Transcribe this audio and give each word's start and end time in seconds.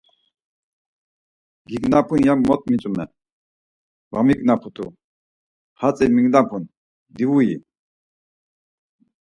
Gignapun 1.67 2.19
ya 2.27 2.33
mo 2.43 2.55
mitzume, 2.69 3.03
var 4.11 4.23
mignaputu, 4.27 4.83
hatzi 5.79 6.05
mignapun 6.15 6.63
divui. 7.15 7.47